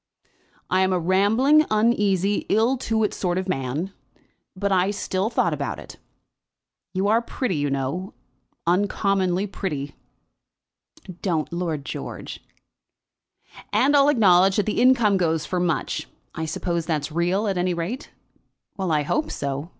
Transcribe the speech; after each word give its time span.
"I 0.67 0.81
am 0.81 0.91
a 0.93 0.99
rambling, 0.99 1.63
uneasy, 1.69 2.47
ill 2.49 2.75
to 2.77 3.05
do 3.05 3.11
sort 3.11 3.37
of 3.37 3.47
man; 3.47 3.93
but 4.55 4.71
still 4.95 5.27
I 5.27 5.29
thought 5.29 5.53
about 5.53 5.77
it. 5.77 5.97
You 6.91 7.07
are 7.07 7.21
pretty, 7.21 7.57
you 7.57 7.69
know, 7.69 8.15
uncommonly 8.65 9.45
pretty." 9.45 9.95
"Don't, 11.21 11.53
Lord 11.53 11.85
George." 11.85 12.39
"And 13.71 13.95
I'll 13.95 14.09
acknowledge 14.09 14.55
that 14.55 14.65
the 14.65 14.81
income 14.81 15.17
goes 15.17 15.45
for 15.45 15.59
much. 15.59 16.07
I 16.33 16.45
suppose 16.45 16.87
that's 16.87 17.11
real 17.11 17.47
at 17.47 17.59
any 17.59 17.75
rate?" 17.75 18.09
"Well; 18.77 18.91
I 18.91 19.03
hope 19.03 19.29
so. 19.31 19.69